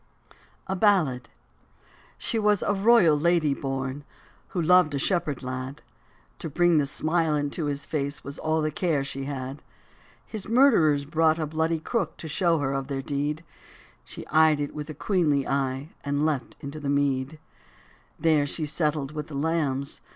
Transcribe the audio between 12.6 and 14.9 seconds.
of their deed: She eyed it with